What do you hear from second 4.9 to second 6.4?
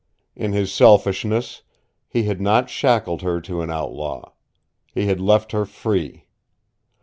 He had left her free.